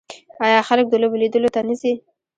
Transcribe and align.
آیا 0.45 0.59
خلک 0.67 0.85
د 0.89 0.95
لوبو 1.01 1.19
لیدلو 1.21 1.53
ته 1.55 1.61
نه 1.67 1.75
ځي؟ 1.81 1.93